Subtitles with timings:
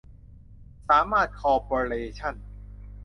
[0.89, 2.35] สามารถคอร์ปอเรชั่น